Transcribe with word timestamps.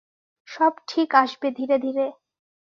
সব 0.47 0.73
ঠিক 0.87 1.09
আসবে 1.15 1.47
ধীরে 1.51 1.77
ধীরে। 1.77 2.05